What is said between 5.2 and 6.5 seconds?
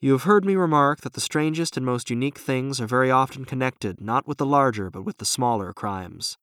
smaller crimes.